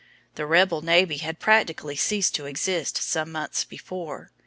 [0.33, 4.31] The rebel navy had practically ceased to exist some months before.